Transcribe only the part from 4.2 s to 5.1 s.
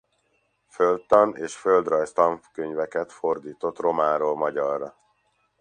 magyarra.